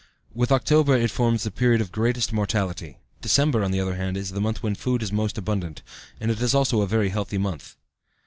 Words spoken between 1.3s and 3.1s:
the period of greatest mortality.